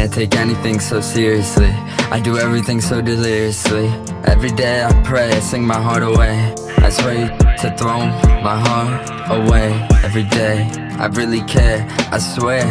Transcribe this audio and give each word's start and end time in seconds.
can't 0.00 0.14
take 0.14 0.36
anything 0.36 0.80
so 0.80 0.98
seriously. 0.98 1.68
I 2.10 2.20
do 2.24 2.38
everything 2.38 2.80
so 2.80 3.02
deliriously. 3.02 3.88
Every 4.24 4.50
day 4.50 4.82
I 4.82 4.90
pray, 5.02 5.28
I 5.30 5.40
sing 5.40 5.62
my 5.62 5.78
heart 5.78 6.02
away. 6.02 6.54
I 6.78 6.88
swear 6.88 7.28
to 7.58 7.76
throw 7.76 7.98
my 8.40 8.58
heart 8.66 9.10
away. 9.30 9.86
Every 10.02 10.22
day 10.22 10.70
I 10.98 11.04
really 11.08 11.42
care, 11.42 11.86
I 12.10 12.18
swear. 12.18 12.64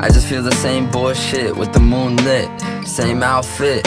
I 0.00 0.08
just 0.10 0.28
feel 0.28 0.44
the 0.44 0.54
same 0.66 0.88
bullshit 0.88 1.56
with 1.56 1.72
the 1.72 1.80
moon 1.80 2.18
lit. 2.18 2.48
Same 2.86 3.20
outfit. 3.20 3.84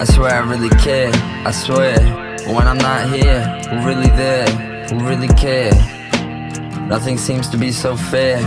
I 0.00 0.04
swear 0.04 0.32
I 0.32 0.38
really 0.38 0.70
care, 0.80 1.10
I 1.44 1.50
swear. 1.50 1.98
When 2.46 2.66
I'm 2.66 2.78
not 2.78 3.10
here, 3.10 3.42
who 3.68 3.86
really 3.86 4.12
there? 4.16 4.48
Who 4.88 5.06
really 5.06 5.28
care? 5.34 5.74
Nothing 6.88 7.18
seems 7.18 7.46
to 7.50 7.58
be 7.58 7.72
so 7.72 7.94
fair. 7.94 8.38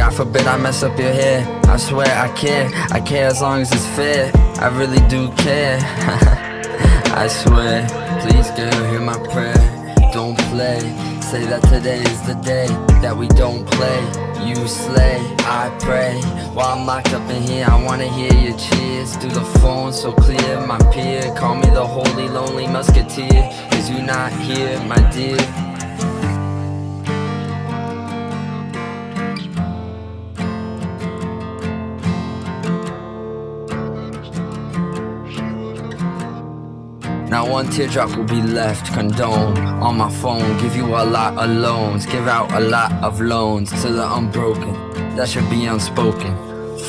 God 0.00 0.14
forbid 0.14 0.46
I 0.46 0.56
mess 0.56 0.82
up 0.82 0.98
your 0.98 1.12
hair. 1.12 1.46
I 1.64 1.76
swear 1.76 2.08
I 2.16 2.28
care. 2.32 2.70
I 2.90 3.00
care 3.00 3.26
as 3.26 3.42
long 3.42 3.60
as 3.60 3.70
it's 3.70 3.86
fair. 3.88 4.32
I 4.56 4.68
really 4.68 5.06
do 5.08 5.30
care. 5.32 5.78
I 7.22 7.28
swear. 7.28 7.86
Please, 8.22 8.50
girl, 8.52 8.90
hear 8.90 9.00
my 9.00 9.18
prayer. 9.28 9.94
Don't 10.10 10.38
play. 10.48 10.80
Say 11.20 11.44
that 11.44 11.62
today 11.64 12.00
is 12.00 12.22
the 12.22 12.32
day 12.36 12.66
that 13.02 13.14
we 13.14 13.28
don't 13.28 13.66
play. 13.72 14.00
You 14.42 14.56
slay, 14.66 15.20
I 15.40 15.68
pray. 15.80 16.18
While 16.54 16.78
I'm 16.78 16.86
locked 16.86 17.12
up 17.12 17.28
in 17.28 17.42
here, 17.42 17.66
I 17.68 17.84
wanna 17.84 18.08
hear 18.08 18.32
your 18.32 18.56
cheers. 18.56 19.16
Through 19.16 19.32
the 19.32 19.44
phone 19.60 19.92
so 19.92 20.12
clear, 20.12 20.66
my 20.66 20.78
peer. 20.94 21.30
Call 21.36 21.56
me 21.56 21.68
the 21.68 21.86
holy, 21.86 22.26
lonely 22.30 22.66
musketeer. 22.66 23.42
Cause 23.70 23.90
you 23.90 24.00
not 24.00 24.32
here, 24.32 24.80
my 24.84 25.10
dear. 25.10 25.69
Not 37.30 37.48
one 37.48 37.70
teardrop 37.70 38.16
will 38.16 38.24
be 38.24 38.42
left 38.42 38.92
condoned 38.92 39.56
on 39.56 39.96
my 39.96 40.10
phone. 40.10 40.58
Give 40.58 40.74
you 40.74 40.86
a 40.86 41.04
lot 41.04 41.38
of 41.38 41.48
loans, 41.48 42.04
give 42.04 42.26
out 42.26 42.50
a 42.50 42.58
lot 42.58 42.90
of 43.04 43.20
loans 43.20 43.70
to 43.82 43.92
the 43.92 44.16
unbroken. 44.16 44.72
That 45.14 45.28
should 45.28 45.48
be 45.48 45.66
unspoken. 45.66 46.36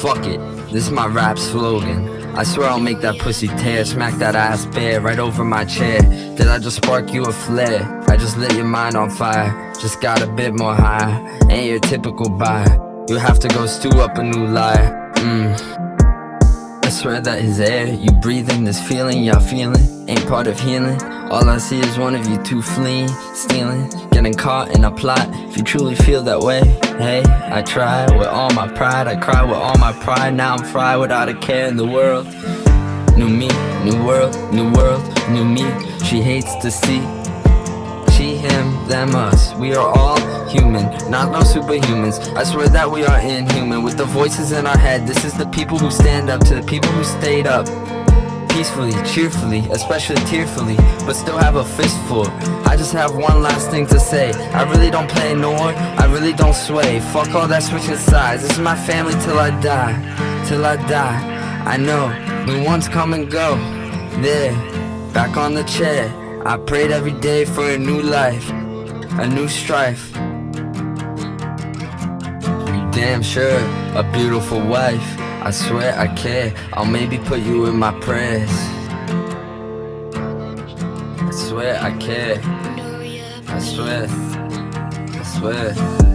Fuck 0.01 0.25
it, 0.25 0.39
this 0.71 0.87
is 0.87 0.89
my 0.89 1.05
rap 1.05 1.37
slogan. 1.37 2.09
I 2.35 2.41
swear 2.41 2.69
I'll 2.69 2.79
make 2.79 3.01
that 3.01 3.19
pussy 3.19 3.49
tear, 3.49 3.85
smack 3.85 4.15
that 4.15 4.33
ass 4.33 4.65
bare 4.65 4.99
right 4.99 5.19
over 5.19 5.45
my 5.45 5.63
chair. 5.63 5.99
Did 5.99 6.47
I 6.47 6.57
just 6.57 6.77
spark 6.77 7.13
you 7.13 7.23
a 7.25 7.31
flare? 7.31 8.03
I 8.09 8.17
just 8.17 8.35
lit 8.35 8.55
your 8.55 8.65
mind 8.65 8.95
on 8.95 9.11
fire, 9.11 9.71
just 9.79 10.01
got 10.01 10.23
a 10.23 10.27
bit 10.27 10.57
more 10.57 10.73
high. 10.73 11.39
Ain't 11.51 11.67
your 11.67 11.79
typical 11.81 12.29
buy. 12.29 12.65
You 13.09 13.17
have 13.17 13.37
to 13.41 13.47
go 13.49 13.67
stew 13.67 13.91
up 13.99 14.17
a 14.17 14.23
new 14.23 14.47
lie. 14.47 15.11
Mmm. 15.17 16.81
I 16.83 16.89
swear 16.89 17.21
that 17.21 17.37
is 17.39 17.59
air, 17.59 17.85
you 17.85 18.09
breathing, 18.23 18.63
this 18.63 18.81
feeling 18.81 19.23
y'all 19.23 19.39
feeling, 19.39 20.00
ain't 20.11 20.27
part 20.27 20.47
of 20.47 20.59
healing. 20.59 21.01
All 21.31 21.47
I 21.49 21.57
see 21.57 21.79
is 21.79 21.97
one 21.97 22.15
of 22.15 22.27
you 22.27 22.37
two 22.43 22.61
fleeing, 22.61 23.07
stealing, 23.33 23.89
getting 24.11 24.33
caught 24.33 24.75
in 24.75 24.83
a 24.83 24.91
plot. 24.91 25.27
If 25.47 25.57
you 25.57 25.63
truly 25.63 25.95
feel 25.95 26.21
that 26.23 26.39
way, 26.39 26.61
hey, 26.97 27.23
I 27.25 27.61
try 27.61 28.05
with 28.17 28.27
all 28.27 28.53
my 28.53 28.67
pride, 28.67 29.07
I 29.07 29.15
cry 29.15 29.41
with 29.43 29.55
all 29.55 29.77
my 29.77 29.93
pride. 29.93 30.33
Now 30.33 30.55
I'm 30.55 30.65
fried 30.65 30.99
without 30.99 31.29
a 31.29 31.33
care 31.33 31.67
in 31.67 31.77
the 31.77 31.85
world. 31.85 32.25
New 33.17 33.29
me, 33.29 33.47
new 33.85 34.03
world, 34.05 34.35
new 34.53 34.69
world, 34.71 35.01
new 35.29 35.45
me. 35.45 35.65
She 36.05 36.21
hates 36.21 36.55
to 36.55 36.69
see 36.69 37.01
she, 38.11 38.35
him, 38.35 38.87
them, 38.87 39.15
us. 39.15 39.53
We 39.55 39.73
are 39.73 39.87
all 39.97 40.19
human, 40.49 40.85
not 41.09 41.31
no 41.31 41.39
superhumans. 41.39 42.35
I 42.35 42.43
swear 42.43 42.67
that 42.67 42.91
we 42.91 43.05
are 43.05 43.19
inhuman. 43.19 43.83
With 43.83 43.97
the 43.97 44.05
voices 44.05 44.51
in 44.51 44.67
our 44.67 44.77
head, 44.77 45.07
this 45.07 45.23
is 45.23 45.33
the 45.33 45.47
people 45.47 45.79
who 45.79 45.89
stand 45.89 46.29
up 46.29 46.41
to 46.45 46.55
the 46.55 46.63
people 46.63 46.89
who 46.91 47.03
stayed 47.03 47.47
up. 47.47 47.67
Peacefully, 48.51 48.91
cheerfully, 49.05 49.59
especially 49.71 50.17
tearfully, 50.25 50.75
but 51.05 51.13
still 51.13 51.37
have 51.37 51.55
a 51.55 51.63
fistful. 51.63 52.27
I 52.67 52.75
just 52.75 52.91
have 52.93 53.15
one 53.15 53.41
last 53.41 53.71
thing 53.71 53.87
to 53.87 53.99
say. 53.99 54.33
I 54.51 54.69
really 54.69 54.91
don't 54.91 55.09
play 55.09 55.33
nor, 55.33 55.57
I 55.57 56.05
really 56.11 56.33
don't 56.33 56.53
sway. 56.53 56.99
Fuck 56.99 57.33
all 57.33 57.47
that 57.47 57.63
switching 57.63 57.95
sides. 57.95 58.43
This 58.43 58.51
is 58.51 58.59
my 58.59 58.75
family 58.75 59.13
till 59.23 59.39
I 59.39 59.49
die, 59.61 59.95
till 60.47 60.65
I 60.65 60.75
die. 60.87 61.63
I 61.65 61.77
know, 61.77 62.11
new 62.45 62.63
ones 62.65 62.87
come 62.87 63.13
and 63.13 63.31
go. 63.31 63.55
There, 64.21 64.51
back 65.13 65.37
on 65.37 65.53
the 65.53 65.63
chair. 65.63 66.11
I 66.45 66.57
prayed 66.57 66.91
every 66.91 67.13
day 67.19 67.45
for 67.45 67.69
a 67.69 67.77
new 67.77 68.01
life, 68.01 68.49
a 68.49 69.27
new 69.27 69.47
strife. 69.47 70.11
You 72.73 72.81
damn 72.91 73.21
sure 73.23 73.59
a 73.95 74.03
beautiful 74.13 74.59
wife. 74.59 75.20
I 75.43 75.49
swear 75.49 75.97
I 75.97 76.07
care. 76.15 76.53
I'll 76.73 76.85
maybe 76.85 77.17
put 77.17 77.39
you 77.39 77.65
in 77.65 77.77
my 77.77 77.91
prayers. 77.99 78.49
I 80.13 81.31
swear 81.31 81.81
I 81.81 81.97
care. 81.97 82.39
I 83.47 83.59
swear. 83.59 84.07
I 84.07 85.23
swear. 85.23 86.10